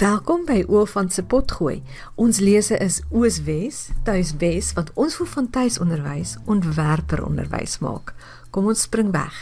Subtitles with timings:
[0.00, 1.82] Welkom by Oofant se potgooi.
[2.16, 8.14] Ons lese is Ooswes, Tuiswes wat ons voel van tuisonderwys ontwerper onderwys maak.
[8.48, 9.36] Kom ons spring weg.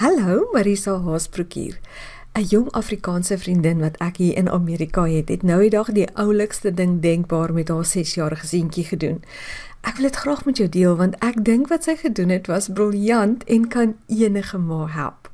[0.00, 1.76] Hallo Marisa Haasbroek hier.
[2.32, 6.08] 'n Jong Afrikaanse vriendin wat ek hier in Amerika het, het nou die dag die
[6.16, 9.20] oulikste ding denkbaar met haar 6-jarige seentjie gedoen.
[9.84, 12.72] Ek wil dit graag met jou deel want ek dink wat sy gedoen het was
[12.72, 15.27] briljant en kan enige ma help.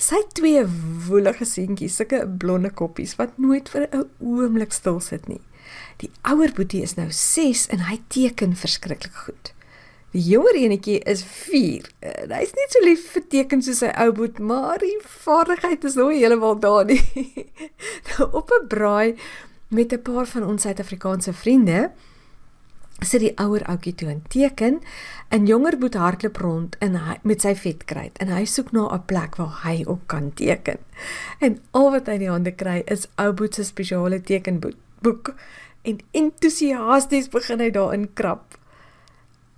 [0.00, 0.64] Sy twee
[1.06, 5.40] woelige seentjies, sulke blonde koppies wat nooit vir 'n oomblik stil sit nie.
[6.00, 9.52] Die ouer boetie is nou 6 en hy teken verskriklik goed.
[10.10, 11.86] Die jonger enetjie is 4.
[12.02, 16.10] Hy's nie so lief vir teken soos sy ou boet, maar die vaardigheid is nog
[16.10, 17.02] heeltemal daar nie.
[18.10, 19.14] nou op 'n braai
[19.68, 21.92] met 'n paar van ons Suid-Afrikaanse vriende
[23.06, 24.80] sit die ouer ouetjie toe en teken
[25.28, 29.06] en jonger boet hardloop rond in hy met sy vetkruit en hy soek na 'n
[29.06, 30.78] plek waar hy op kan teken.
[31.40, 35.34] En al wat hy in die hande kry is ou boet se spesiale tekenboek
[35.82, 38.58] en entoesiasties begin hy daarin krap.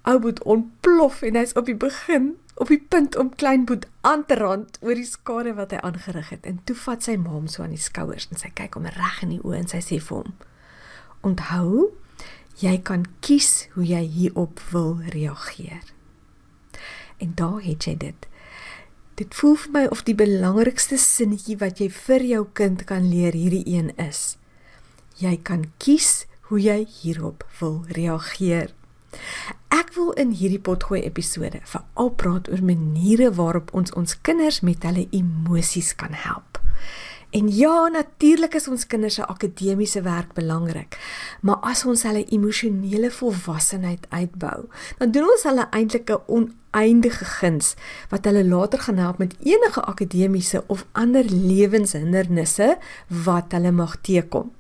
[0.04, 4.26] Ou boet ontplof en hy's op die begin op die punt om klein boet aan
[4.26, 7.48] te rand oor die skade wat hy aangerig het en toe vat sy ma hom
[7.48, 9.98] so aan die skouers en sy kyk hom reg in die oë en sy sê
[9.98, 10.34] vir hom:
[11.22, 11.90] "Onthou,
[12.60, 15.82] Jy kan kies hoe jy hierop wil reageer.
[17.18, 18.28] En daar het jy dit.
[19.14, 23.36] Dit voel vir my of die belangrikste sinnetjie wat jy vir jou kind kan leer
[23.36, 24.36] hierdie een is.
[25.20, 28.72] Jy kan kies hoe jy hierop wil reageer.
[29.72, 34.84] Ek wil in hierdie potgooi episode veral praat oor maniere waarop ons ons kinders met
[34.88, 36.51] hulle emosies kan help.
[37.32, 40.98] En ja, natuurlik is ons kinders se akademiese werk belangrik.
[41.40, 44.66] Maar as ons hulle emosionele volwassenheid uitbou,
[44.98, 47.74] dan doen ons hulle eintlik 'n oneindige guns
[48.08, 52.76] wat hulle later gaan help met enige akademiese of ander lewenshindernisse
[53.08, 54.52] wat hulle mag teekom.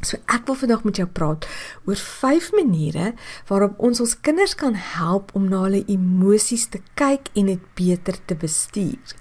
[0.00, 1.46] So ek wil vandag met jou praat
[1.84, 3.14] oor vyf maniere
[3.46, 8.24] waarop ons ons kinders kan help om na hulle emosies te kyk en dit beter
[8.24, 9.18] te bestuur.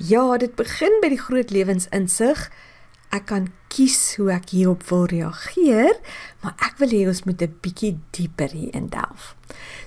[0.00, 2.46] Ja, dit begin by die groot lewensinsig.
[3.12, 5.98] Ek kan kies hoe ek hierop wil reageer,
[6.40, 9.36] maar ek wil hê ons moet 'n bietjie dieper hier indelf.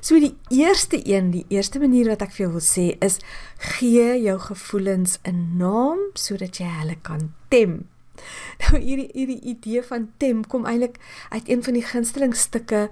[0.02, 3.18] So die eerste een, die eerste manier wat ek vir jou wil sê is
[3.58, 7.90] gee jou gevoelens 'n naam sodat jy hulle kan tem.
[8.62, 11.00] Nou hierdie hierdie idee van tem kom eintlik
[11.30, 12.90] uit een van die gunsteling stukke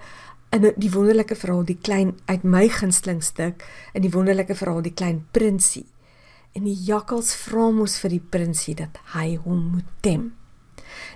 [0.50, 4.94] in die wonderlike verhaal die klein uit my gunsteling stuk in die wonderlike verhaal die
[4.94, 5.86] klein prinsie
[6.54, 10.32] en die jakkals vra mos vir die prinsie dat hy hom moet tem.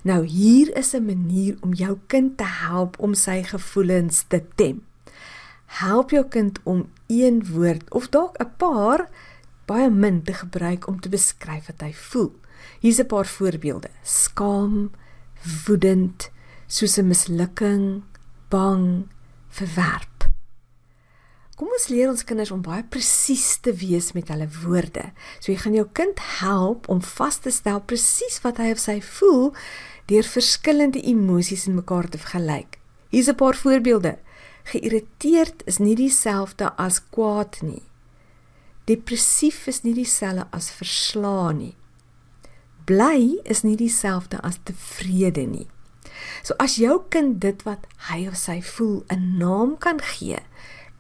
[0.04, 4.84] Nou hier is 'n manier om jou kind te help om sy gevoelens te tem.
[5.66, 9.10] Help jou kind om een woord of dalk 'n paar
[9.66, 12.32] baie min te gebruik om te beskryf wat hy voel.
[12.80, 14.92] Hier's 'n paar voorbeelde: skaam,
[15.66, 16.32] woedend,
[16.68, 18.04] soos 'n mislukking,
[18.50, 19.08] bang,
[19.50, 20.15] verwerp.
[21.56, 25.06] Kom ons leer ons kinders om baie presies te wees met hulle woorde.
[25.40, 28.98] So jy gaan jou kind help om vas te stel presies wat hy of sy
[29.00, 29.54] voel
[30.12, 32.76] deur verskillende emosies in mekaar te vergelyk.
[33.08, 34.18] Hier's 'n paar voorbeelde.
[34.66, 37.84] Geïrriteerd is nie dieselfde as kwaad nie.
[38.86, 41.76] Depressief is nie dieselfde as verslaan nie.
[42.86, 45.68] Bly is nie dieselfde as tevrede nie.
[46.44, 50.40] So as jou kind dit wat hy of sy voel 'n naam kan gee,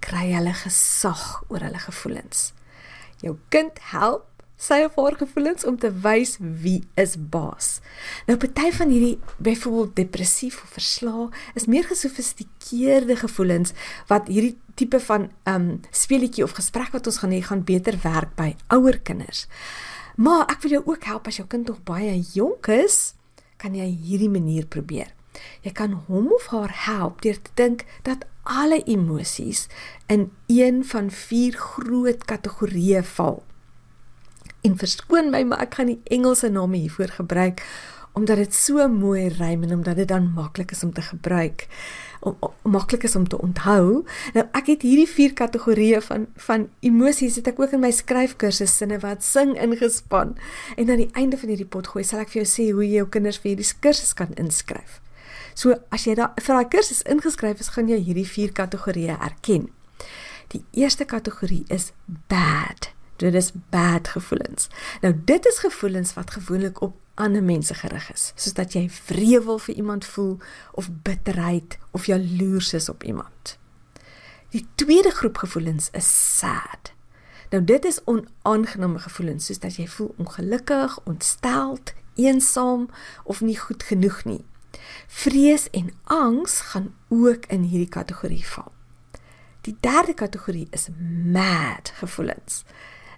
[0.06, 2.52] kry hulle gesag oor hulle gevoelens.
[3.24, 4.30] Jou kind help
[4.62, 7.80] sy of haar gevoelens om te wys wie is baas.
[8.28, 11.28] Nou party van hierdie byvoorbeeld depressief of verslae
[11.60, 13.76] is meer gesofistikeerde gevoelens
[14.12, 18.36] wat hierdie tipe van um speletjie of gesprek wat ons gaan hê gaan beter werk
[18.40, 19.46] by ouer kinders.
[20.16, 23.16] Maar ek wil jou ook help as jou kind nog baie jonk is,
[23.60, 25.15] kan jy hierdie manier probeer.
[25.62, 29.68] Jy kan hom of haar help deur te dink dat alle emosies
[30.08, 33.44] in een van vier groot kategorieë val.
[34.66, 37.66] En verskoon my, maar ek gaan die Engelse name hiervoor gebruik
[38.16, 41.68] omdat dit so mooi rym en omdat dit dan maklik is om te gebruik
[42.26, 44.04] om, om maklik is om te onthou.
[44.34, 48.78] Nou ek het hierdie vier kategorieë van van emosies het ek ook in my skryfkursus
[48.80, 50.36] sinne wat sing ingespan.
[50.76, 53.02] En aan die einde van hierdie pot gooi sal ek vir jou sê hoe jy
[53.02, 55.02] jou kinders vir hierdie kursus kan inskryf.
[55.56, 59.70] So as jy daar vir daai kursus ingeskryf is, gaan jy hierdie vier kategorieë erken.
[60.52, 61.94] Die eerste kategorie is
[62.30, 62.92] bad.
[63.24, 64.68] Dit is bad gevoelens.
[65.02, 69.60] Nou dit is gevoelens wat gewoonlik op ander mense gerig is, soos dat jy wrevel
[69.64, 70.34] vir iemand voel
[70.76, 73.56] of bitterheid of jaloers is op iemand.
[74.52, 76.92] Die tweede groep gevoelens is sad.
[77.50, 82.90] Nou dit is onaangename gevoelens soos dat jy voel ongelukkig, ontsteld, eensaam
[83.24, 84.44] of nie goed genoeg nie.
[85.08, 88.72] Vrees en angs gaan ook in hierdie kategorie val.
[89.62, 90.88] Die derde kategorie is
[91.32, 92.64] mad gevoelens.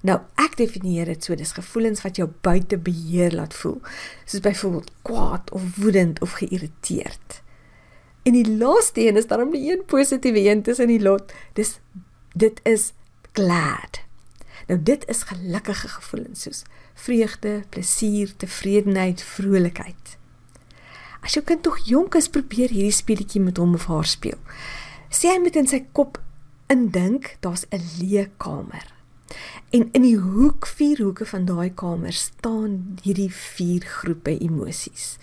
[0.02, 3.82] Nou ek definieer dit so dis gevoelens wat jou buite beheer laat voel,
[4.26, 7.42] soos byvoorbeeld kwaad of woedend of geïrriteerd.
[8.24, 11.34] En die laaste een is daarom die een positiewe een tussen die lot.
[11.54, 11.80] Dis
[12.34, 12.92] dit is
[13.32, 14.02] glad.
[14.68, 16.64] Nou dit is gelukkige gevoelens soos
[16.94, 20.18] vreugde, plesier, tevredenheid, vrolikheid.
[21.28, 24.38] As jou kind tog jonk is, probeer hierdie speletjie met hom of haar speel.
[25.12, 26.22] Sê hy moet in sy kop
[26.72, 28.86] indink daar's 'n leë kamer.
[29.76, 35.18] En in die hoek, vier hoeke van daai kamer staan hierdie vier groepe emosies.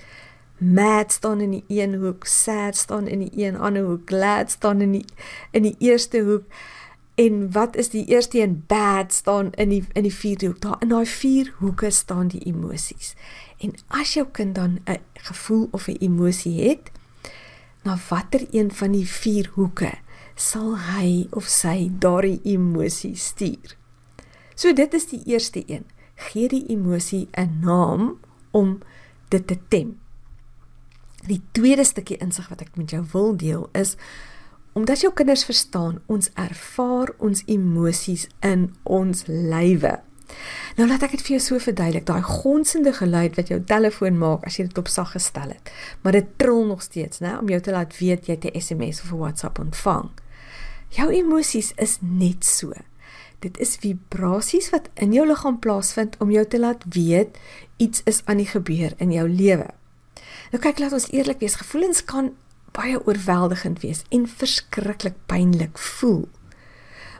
[0.59, 4.81] Mad staan in die een hoek, sad staan in die een ander hoek, glad staan
[4.81, 5.05] in die
[5.51, 6.45] in die eerste hoek.
[7.15, 10.61] En wat is die eerste een bad staan in die in die vierde hoek.
[10.61, 13.15] Daar in daai vier hoeke staan die emosies.
[13.59, 16.91] En as jou kind dan 'n gevoel of 'n emosie het,
[17.83, 19.93] na watter een van die vier hoeke
[20.35, 23.77] sal hy of sy daardie emosie stuur?
[24.55, 25.85] So dit is die eerste een.
[26.15, 28.19] Gee die emosie 'n naam
[28.51, 28.79] om
[29.29, 29.99] dit te tem.
[31.27, 33.97] Die tweede stukkie insig wat ek met jou wil deel is
[34.75, 40.01] omdat jou kinders verstaan ons ervaar ons emosies in ons lywe.
[40.77, 44.47] Nou laat ek dit vir jou so verduidelik, daai gonsende geluid wat jou telefoon maak
[44.49, 45.71] as jy dit op sag gestel het,
[46.03, 49.03] maar dit trill nog steeds, né, om jou te laat weet jy het 'n SMS
[49.03, 50.11] of 'n WhatsApp ontvang.
[50.89, 52.73] Jou emosies is net so.
[53.39, 57.39] Dit is vibrasies wat in jou liggaam plaasvind om jou te laat weet
[57.77, 59.67] iets is aan die gebeur in jou lewe.
[60.53, 62.33] Nou kyk, laat ons eerlik wees, gevoelens kan
[62.75, 66.29] baie oorweldigend wees en verskriklik pynlik voel.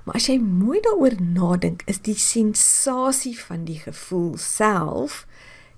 [0.05, 5.25] Maar as jy mooi daaroor nadink, is die sensasie van die gevoel self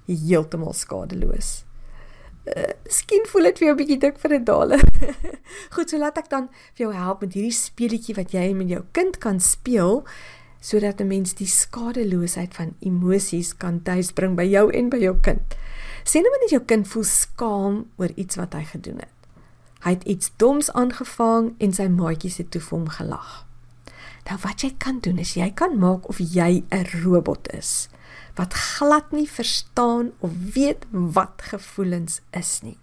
[0.06, 1.62] heeltemal skadeloos.
[2.46, 4.78] Uh, miskien voel dit vir jou 'n bietjie dik vir 'n dale.
[5.74, 8.82] Goed, so laat ek dan vir jou help met hierdie speletjie wat jy met jou
[8.92, 10.04] kind kan speel
[10.60, 15.54] sodat 'n mens die skadeloosheid van emosies kan tuisbring by jou en by jou kind.
[16.04, 19.14] Sien nou net jou kind voel skaam oor iets wat hy gedoen het.
[19.82, 23.45] Hy het iets doms aangevang en sy maatjies het toe vir hom gelag.
[24.26, 27.88] Nou wat jy kan doen is jy kan maak of jy 'n robot is
[28.36, 32.78] wat glad nie verstaan of weet wat gevoelens is nie.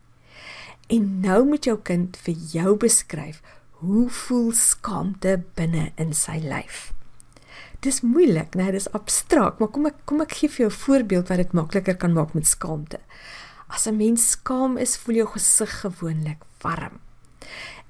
[0.87, 3.41] En nou moet jou kind vir jou beskryf
[3.83, 6.91] hoe voel skaamte binne in sy lyf.
[7.83, 11.27] Dis moeilik, nee, dis abstrakt, maar kom ek kom ek gee vir jou 'n voorbeeld
[11.29, 12.99] wat dit makliker kan maak met skaamte.
[13.67, 16.99] As 'n mens skaam is, voel jou gesig gewoonlik warm.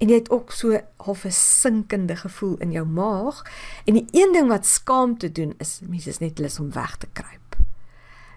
[0.03, 3.43] En jy het ook so half 'n sinkende gevoel in jou maag
[3.85, 6.97] en die een ding wat skaam te doen is mense is net lus om weg
[6.97, 7.55] te kruip.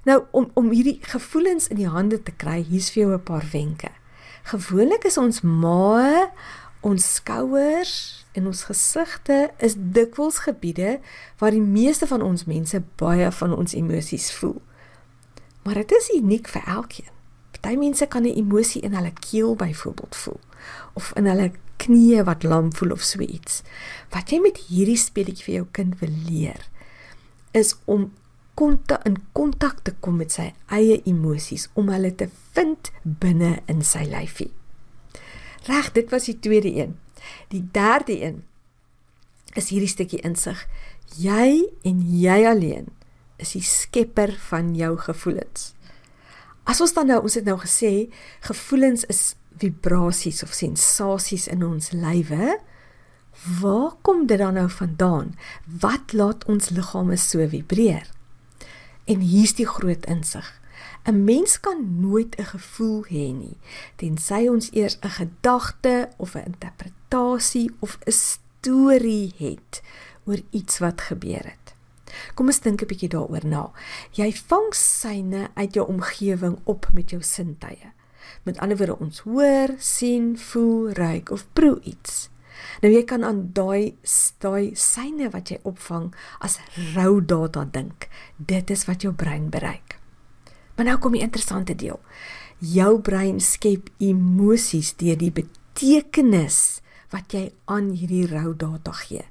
[0.05, 3.49] Nou om om hierdie gevoelens in die hande te kry, hier's vir jou 'n paar
[3.53, 3.91] wenke.
[4.43, 6.29] Gewoonlik is ons mae,
[6.81, 11.01] ons skouers en ons gesigte is dikwels gebiede
[11.39, 14.63] waar die meeste van ons mense baie van ons emosies voel.
[15.63, 17.16] Maar dit is uniek vir elkeen.
[17.61, 20.41] Party mense kan 'n emosie in hulle keel byvoorbeeld voel
[20.94, 23.62] of in hulle knieë wat lam voel of so iets.
[24.11, 26.69] Wat jy met hierdie speletjie vir jou kind wil leer
[27.53, 28.12] is om
[28.56, 33.82] kontak in kontak te kom met sy eie emosies om hulle te vind binne in
[33.84, 34.51] sy lyfie.
[35.69, 36.96] Reg, dit was die tweede een.
[37.53, 38.44] Die derde een
[39.56, 40.65] is hierdie stukkie insig.
[41.20, 42.89] Jy en jy alleen
[43.43, 45.76] is die skepper van jou gevoelens.
[46.67, 48.08] As ons dan nou ons het nou gesê
[48.43, 52.58] gevoelens is vibrasies of sensasies in ons lywe,
[53.61, 55.35] waar kom dit dan nou vandaan?
[55.65, 58.11] Wat laat ons liggame so vibreer?
[59.06, 60.46] En hier's die groot insig.
[61.06, 63.58] 'n Mens kan nooit 'n gevoel hê nie
[63.96, 69.82] tensy ons eers 'n gedagte of 'n interpretasie of 'n storie het
[70.25, 71.66] oor iets wat gebeur het.
[72.34, 73.70] Kom ons dink 'n bietjie daaroor na.
[74.13, 77.93] Jy vang syne uit jou omgewing op met jou sintuie.
[78.43, 82.29] Met ander woorde ons hoor, sien, voel, ruik of proe iets.
[82.82, 83.96] Nou jy kan aan daai
[84.43, 86.58] daai syne wat jy opvang as
[86.94, 88.08] rou data dink.
[88.36, 89.98] Dit is wat jou brein bereik.
[90.77, 92.01] Maar nou kom die interessante deel.
[92.58, 96.81] Jou brein skep emosies deur die betekenis
[97.13, 99.25] wat jy aan hierdie rou data gee.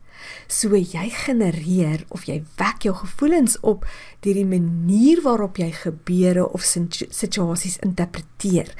[0.47, 3.85] So jy genereer of jy wek jou gevoelens op
[4.25, 8.73] deur die manier waarop jy gebeure of situasies interpreteer.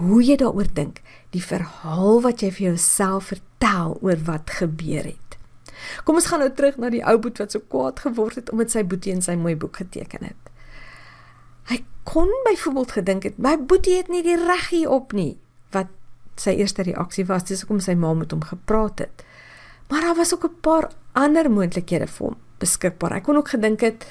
[0.00, 1.02] Hoe jy daaroor dink,
[1.34, 5.36] die verhaal wat jy vir jouself vertel oor wat gebeur het.
[6.04, 8.74] Kom ons gaan nou terug na die ou boet wat so kwaad geword het omdat
[8.74, 10.50] sy boetie in sy mooi boek geteken het.
[11.70, 15.36] Hy kon byvoorbeeld gedink het my boetie het nie die reg hier op nie
[15.74, 15.92] wat
[16.40, 19.24] sy eerste reaksie was dis hoekom sy ma met hom gepraat het.
[19.90, 23.12] Maar daar was ook 'n paar ander moontlikhede vir hom beskikbaar.
[23.12, 24.06] Hy kon ook gedink het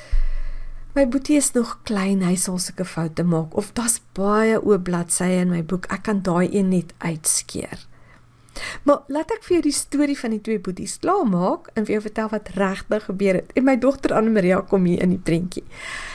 [0.97, 5.37] my boetie is nog klein, hy sal sulke foute maak of daar's baie oop bladsye
[5.43, 5.85] in my boek.
[5.93, 7.85] Ek kan daai een net uitskeer.
[8.83, 12.01] Maar laat ek vir jou die storie van die twee boeties klaarmaak en vir jou
[12.07, 13.53] vertel wat regtig gebeur het.
[13.55, 15.63] En my dogter Anne Maria kom hier in die prentjie.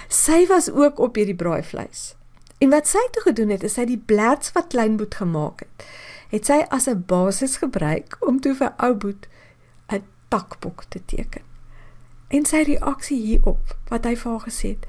[0.08, 2.12] Sy was ook op hierdie braaivleis.
[2.58, 5.86] En wat sy toe gedoen het, is sy die blads wat kleinboet gemaak het,
[6.34, 9.28] het sy as 'n basis gebruik om toe vir ou boet
[10.34, 11.46] takbok te teken.
[12.34, 14.86] En sy reaksie hierop, wat hy vir haar gesê het,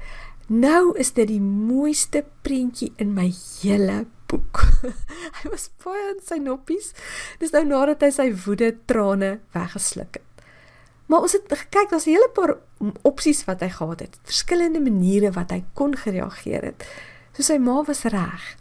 [0.50, 4.64] nou is dit die mooiste prentjie in my hele boek.
[5.38, 6.92] hy was baie in sy noppies.
[7.38, 10.24] Dis nou nadat hy sy woede trane weggesluk het.
[11.06, 12.56] Maar ons het gekyk, daar's 'n hele paar
[13.06, 14.18] opsies wat hy gehad het.
[14.26, 16.86] Verskillende maniere wat hy kon gereageer het.
[17.32, 18.56] So sy ma was reg.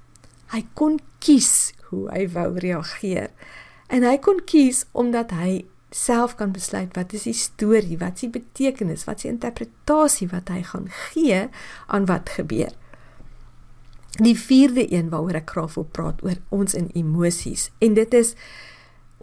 [0.54, 3.30] Hy kon kies hoe hy wou reageer.
[3.88, 8.27] En hy kon kies omdat hy self kan besluit wat is die storie, wat is
[8.27, 11.45] die betekenis, wat is die interpretasie wat hy gaan gee
[11.87, 12.73] aan wat gebeur.
[14.19, 18.33] Die vierde een waaroor ek graag wil praat oor ons in emosies en dit is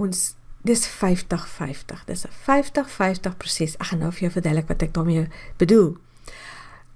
[0.01, 2.05] ons dis 50-50.
[2.07, 3.77] Dis 'n 50-50 proses.
[3.77, 5.97] Ek gaan nou vir jou verduidelik wat ek daarmee bedoel.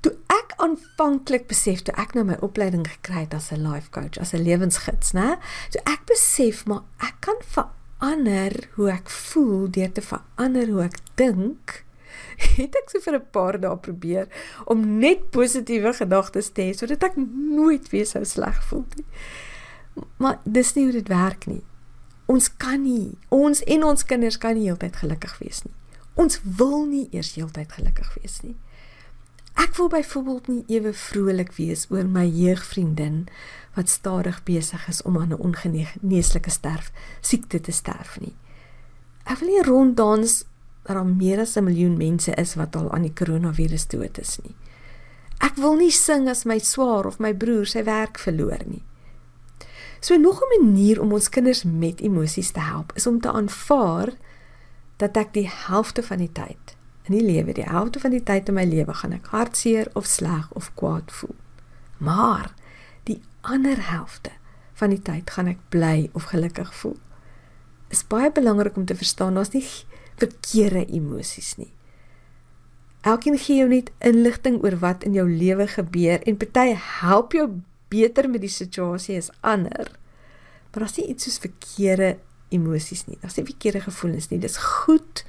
[0.01, 4.19] Toe ek aanvanklik besef toe ek nou my opleiding gekry het as 'n life coach,
[4.19, 5.37] as 'n lewensgids, né?
[5.71, 7.37] So ek besef maar ek kan
[7.99, 11.83] verander hoe ek voel deur te verander hoe ek dink
[12.57, 14.29] het ek so vir 'n paar dae probeer
[14.67, 19.07] om net positiewe gedagtes te hê sodat ek nooit weer sou sleg voel nie.
[20.19, 21.63] Maar dis nie hoe dit werk nie.
[22.27, 25.73] Ons kan nie, ons en ons kinders kan nie heeltyd gelukkig wees nie.
[26.15, 28.57] Ons wil nie eers heeltyd gelukkig wees nie.
[29.57, 33.27] Ek wil byvoorbeeld nie ewe vrolik wees oor my jeugvriendin
[33.77, 38.35] wat stadig besig is om aan 'n ongeneeslike sterf siekte te sterf nie.
[39.25, 40.45] Ek wil nie ronddans
[40.83, 44.39] dat daar meer as 'n miljoen mense is wat al aan die koronavirus dood is
[44.43, 44.55] nie.
[45.39, 48.83] Ek wil nie sing as my swaar of my broer sy werk verloor nie.
[50.01, 54.13] So nog 'n manier om ons kinders met emosies te help is om te aanvaar
[54.97, 58.49] dat ek die helfte van die tyd in die lewe, die helfte van die tyd
[58.49, 61.35] in my lewe gaan ek hartseer of sleg of kwaad voel.
[61.99, 62.55] Maar
[63.47, 64.35] ander helfte
[64.77, 66.99] van die tyd gaan ek bly of gelukkig voel.
[67.95, 69.65] Is baie belangrik om te verstaan daar's nie
[70.19, 71.71] verkeerde emosies nie.
[73.07, 77.47] Elkeen gee jou net inligting oor wat in jou lewe gebeur en party help jou
[77.93, 79.93] beter met die situasie as ander.
[80.73, 82.17] Maar daar's nie iets soos verkeerde
[82.53, 83.19] emosies nie.
[83.23, 84.41] Daar's nie verkeerde gevoelens nie.
[84.43, 85.23] Dis goed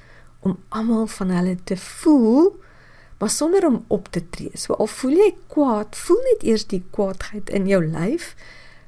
[0.46, 2.56] om almal van hulle te voel,
[3.18, 4.52] maar sonder om op te tree.
[4.54, 8.36] So al voel jy kwaad, voel net eers die kwaadheid in jou lyf.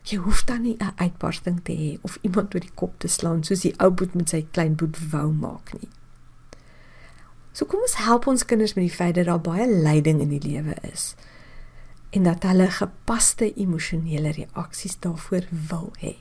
[0.10, 3.44] Jy hoef dan nie 'n uitbarsting te hê of iemand oor die kop te slaan
[3.44, 5.90] soos die ou boet met sy klein boet wou maak nie.
[7.52, 10.52] So kom ons help ons kinders met die feit dat daar baie lyding in die
[10.52, 11.16] lewe is
[12.10, 16.16] en dat hulle gepaste emosionele reaksies daarvoor wil hê.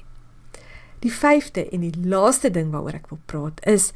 [0.98, 3.92] Die vyfde en die laaste ding waaroor ek wil praat is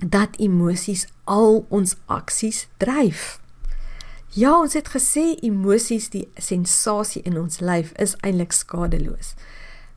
[0.00, 3.40] dat emosies al ons aksies dryf.
[4.30, 9.34] Ja, ons het gesê emosies, die sensasie in ons lyf is eintlik skadeloos.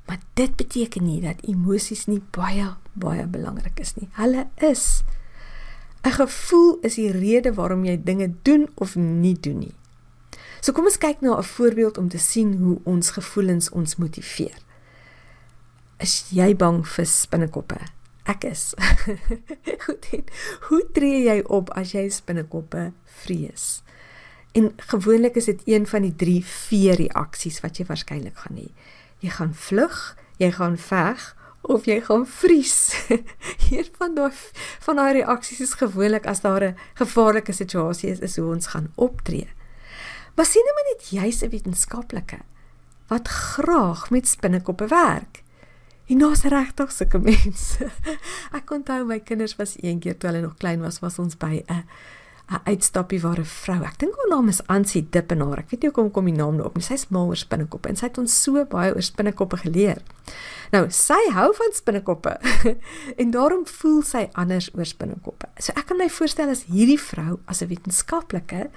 [0.07, 4.09] Maar dit beteken nie dat emosies nie baie baie belangrik is nie.
[4.17, 5.03] Hulle is
[6.03, 9.75] 'n gevoel is die rede waarom jy dinge doen of nie doen nie.
[10.61, 14.57] So kom ons kyk na 'n voorbeeld om te sien hoe ons gevoelens ons motiveer.
[15.97, 17.77] Is jy bang vir spinnekoppe?
[18.23, 18.73] Ek is.
[19.85, 20.07] Goed.
[20.69, 22.91] Hoe tree jy op as jy spinnekoppe
[23.23, 23.83] vrees?
[24.53, 28.69] En gewoonlik is dit een van die 3 V reaksies wat jy waarskynlik gaan hê.
[29.23, 29.97] Jy gaan vlug,
[30.37, 31.25] jy gaan veg
[31.63, 32.77] of jy gaan vries.
[33.67, 34.31] Hier van daai
[34.85, 38.91] van daai reaksies is gewoonlik as daar 'n gevaarlike situasie is, is hoe ons gaan
[38.95, 39.49] optree.
[40.35, 42.39] Maar sien nou maar net jy's 'n wetenskaplike
[43.07, 45.42] wat graag met spinnekoppe werk.
[46.07, 47.91] En daar's regtig sulke mense.
[48.51, 51.83] Ek onthou my kinders was eendag toe hulle nog klein was, was ons by 'n
[52.51, 55.59] 'n uitstappie waar 'n vrou, ek dink haar naam is Ansie Dippenaar.
[55.59, 56.83] Ek weet nie hoekom kom die naam nou op nie.
[56.83, 60.01] Sy's mal oor spinnekoppe en sy het ons so baie oor spinnekoppe geleer.
[60.71, 62.37] Nou, sy hou van spinnekoppe
[63.21, 65.47] en daarom voel sy anders oor spinnekoppe.
[65.57, 68.69] So ek kan my voorstel as hierdie vrou as 'n wetenskaplike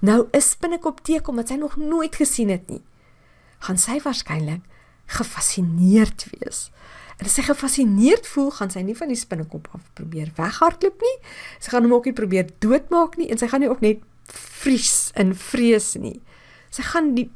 [0.00, 2.82] nou 'n spinnekop teek omdat sy nog nooit gesien het nie,
[3.60, 4.60] gaan sy waarskynlik
[5.06, 6.70] gefassineerd wees.
[7.16, 11.16] En as sy gefassineerd voel, gaan sy nie van die spinnekop af probeer weghardloop nie.
[11.60, 15.10] Sy gaan hom ook nie probeer doodmaak nie en sy gaan nie ook net vries
[15.16, 16.18] in vrees nie.
[16.74, 17.30] Sy gaan die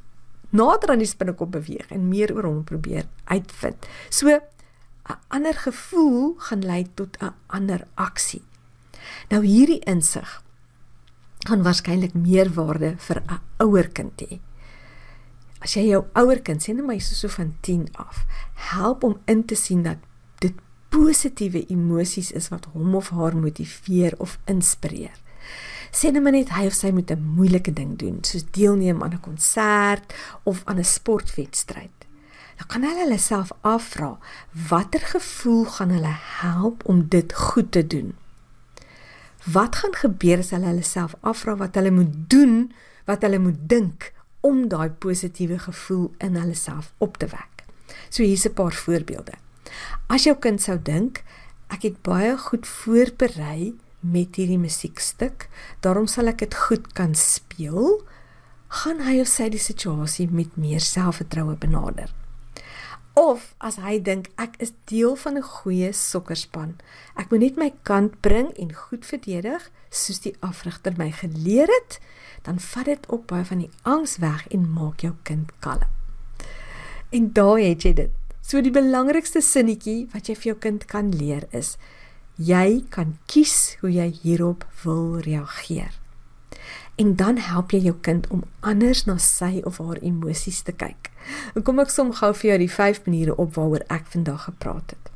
[0.50, 3.88] nader aan die spinnekop beweeg en meer oor hom probeer uitvind.
[4.10, 8.42] So 'n ander gevoel gaan lei tot 'n ander aksie.
[9.30, 10.42] Nou hierdie insig
[11.48, 14.40] gaan waarskynlik meer waarde vir 'n ouer kind hê.
[15.60, 18.24] As jy jou ouer kind sien, maar hy's so van 10 af,
[18.72, 20.00] help om in te sien dat
[20.40, 20.56] dit
[20.88, 25.16] positiewe emosies is wat hom of haar motiveer of inspireer.
[25.92, 29.14] Sê net maar net hy of sy moet 'n moeilike ding doen, soos deelneem aan
[29.14, 30.14] 'n konsert
[30.44, 31.96] of aan 'n sportwedstryd.
[32.56, 34.18] Dan kan hulle hulle self afvra,
[34.68, 38.14] watter gevoel gaan hulle help om dit goed te doen?
[39.44, 42.72] Wat gaan gebeur as hulle hulle self afvra wat hulle moet doen,
[43.04, 47.64] wat hulle moet dink om daai positiewe gevoel in hulle self op te wek?
[48.08, 49.32] So hier's 'n paar voorbeelde.
[50.08, 51.22] As jou kind sou dink,
[51.68, 55.48] ek het baie goed voorberei met hierdie musiekstuk,
[55.80, 58.00] daarom sal ek dit goed kan speel,
[58.68, 62.10] gaan hy of sy die situasie met meer selfvertroue benader.
[63.14, 66.78] Of as hy dink ek is deel van 'n goeie sokkerspan.
[67.16, 71.98] Ek moet net my kant bring en goed verdedig soos die afrigter my geleer het,
[72.42, 75.90] dan vat dit op baie van die angs weg en maak jou kind kalm.
[77.10, 78.10] En daai het jy dit.
[78.40, 81.76] So die belangrikste sinnetjie wat jy vir jou kind kan leer is:
[82.36, 85.92] jy kan kies hoe jy hierop wil reageer.
[87.00, 91.08] En dan help jy jou kind om anders na sy of haar emosies te kyk.
[91.56, 94.92] En kom ek som gou vir jou die 5 maniere op waaroor ek vandag gepraat
[94.92, 95.08] het.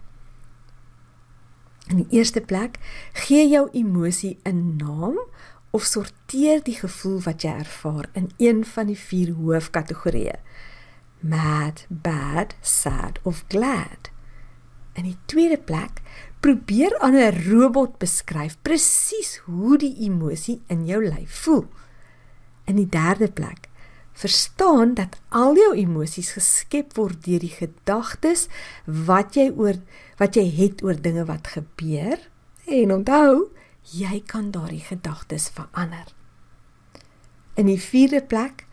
[1.93, 2.79] In die eerste plek,
[3.27, 5.21] gee jou emosie 'n naam
[5.71, 10.39] of sorteer die gevoel wat jy ervaar in een van die vier hoofkategorieë:
[11.21, 14.11] mad, bad, sad of glad.
[14.93, 16.01] In die tweede plek,
[16.45, 21.67] probeer aan 'n robot beskryf presies hoe die emosie in jou lyf voel.
[22.65, 23.69] In die derde plek,
[24.13, 28.49] verstaan dat al jou emosies geskep word deur die gedagtes
[28.85, 29.81] wat jy oor
[30.17, 32.29] wat jy het oor dinge wat gebeur
[32.67, 33.51] en onthou
[33.83, 36.15] jy kan daardie gedagtes verander.
[37.55, 38.67] In die vierde plek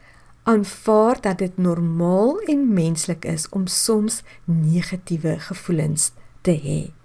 [0.43, 7.00] aanvaar dat dit normaal en menslik is om soms negatiewe gevoelens te hê.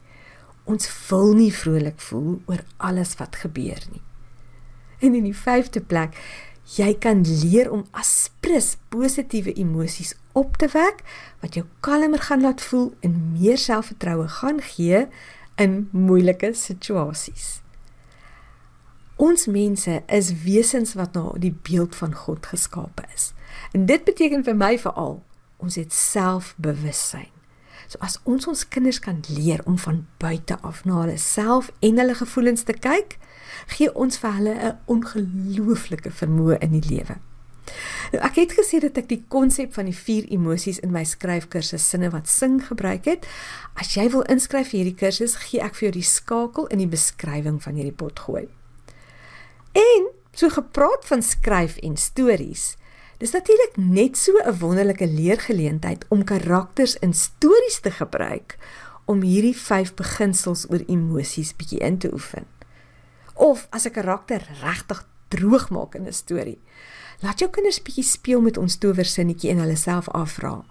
[0.66, 4.02] Ons wil nie vrolik voel oor alles wat gebeur nie.
[4.98, 6.16] En in die vyfde plek
[6.66, 11.04] Jy kan leer om aspres positiewe emosies op te wek
[11.42, 15.04] wat jou kalmer gaan laat voel en meer selfvertroue gaan gee
[15.62, 17.60] in moeilike situasies.
[19.16, 23.30] Ons mense is wesens wat na die beeld van God geskape is.
[23.72, 25.20] En dit beteken vir my veral
[25.62, 27.35] ons het selfbewussyn.
[27.86, 31.98] So as ons ons kinders kan leer om van buite af na hulle self en
[31.98, 33.18] hulle gevoelens te kyk,
[33.76, 37.16] gee ons vir hulle 'n ongelooflike vermoë in die lewe.
[38.12, 41.88] Nou ek het gesê dat ek die konsep van die vier emosies in my skryfkursus
[41.88, 43.26] sinne wat sing gebruik het.
[43.74, 46.90] As jy wil inskryf vir hierdie kursus, gee ek vir jou die skakel in die
[46.90, 48.46] beskrywing van hierdie pot gooi.
[49.76, 52.76] En so gepraat van skryf en stories.
[53.18, 58.58] Dis natuurlik net so 'n wonderlike leergeleentheid om karakters in stories te gebruik
[59.04, 62.46] om hierdie vyf beginsels oor emosies bietjie in te oefen
[63.36, 66.60] of as 'n karakter regtig droog maak in 'n storie.
[67.20, 70.64] Laat jou kinders bietjie speel met ons towersinnetjie en hulle self afvra.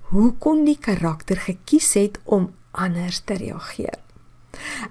[0.00, 3.98] Hoe kon die karakter gekies het om anders te reageer?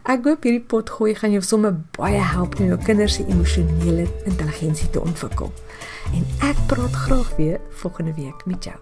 [0.03, 4.89] Ek hoop hierdie potgooi gaan jou sommer baie help om jou kinders se emosionele intelligensie
[4.89, 5.53] te ontwikkel.
[6.13, 8.75] En ek praat graag weer volgende week met jou.